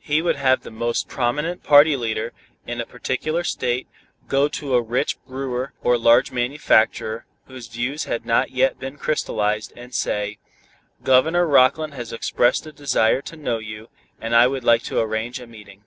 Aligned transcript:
He 0.00 0.20
would 0.20 0.36
have 0.36 0.64
the 0.64 0.70
most 0.70 1.08
prominent 1.08 1.62
party 1.64 1.96
leader, 1.96 2.34
in 2.66 2.78
a 2.78 2.84
particular 2.84 3.42
state, 3.42 3.88
go 4.28 4.46
to 4.48 4.74
a 4.74 4.82
rich 4.82 5.16
brewer 5.24 5.72
or 5.80 5.96
large 5.96 6.30
manufacturer, 6.30 7.24
whose 7.46 7.68
views 7.68 8.04
had 8.04 8.26
not 8.26 8.50
yet 8.50 8.78
been 8.78 8.98
crystallized, 8.98 9.72
and 9.74 9.94
say, 9.94 10.36
"Governor 11.02 11.46
Rockland 11.46 11.94
has 11.94 12.12
expressed 12.12 12.66
a 12.66 12.72
desire 12.72 13.22
to 13.22 13.34
know 13.34 13.56
you, 13.56 13.88
and 14.20 14.36
I 14.36 14.46
would 14.46 14.62
like 14.62 14.82
to 14.82 15.00
arrange 15.00 15.40
a 15.40 15.46
meeting." 15.46 15.82